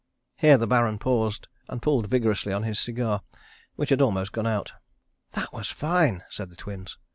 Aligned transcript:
_]Here 0.35 0.57
the 0.57 0.65
Baron 0.65 0.97
paused 0.97 1.47
and 1.69 1.79
pulled 1.79 2.07
vigourously 2.09 2.51
on 2.51 2.63
his 2.63 2.79
cigar, 2.79 3.21
which 3.75 3.91
had 3.91 4.01
almost 4.01 4.31
gone 4.31 4.47
out. 4.47 4.73
"That 5.33 5.53
was 5.53 5.69
fine," 5.69 6.23
said 6.27 6.49
the 6.49 6.55
Twins. 6.55 6.97